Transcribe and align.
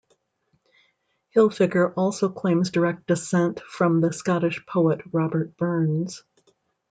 Hilfiger 1.35 1.93
also 1.95 2.29
claims 2.29 2.71
direct 2.71 3.05
descent 3.05 3.59
from 3.59 4.01
the 4.01 4.11
Scottish 4.11 4.65
poet 4.65 5.01
Robert 5.11 5.55
Burns. 5.57 6.23